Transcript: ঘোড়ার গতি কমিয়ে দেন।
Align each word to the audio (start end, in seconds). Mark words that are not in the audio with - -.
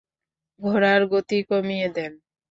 ঘোড়ার 0.59 1.01
গতি 1.11 1.39
কমিয়ে 1.49 1.87
দেন। 1.95 2.11